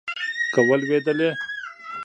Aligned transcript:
که 0.53 0.59
ولوېدلې 0.67 1.29